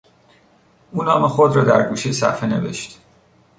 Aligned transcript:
او 0.91 1.03
نام 1.03 1.27
خود 1.27 1.55
را 1.55 1.63
در 1.63 1.89
گوشهی 1.89 2.13
صفحه 2.13 2.49
نوشت. 2.49 3.01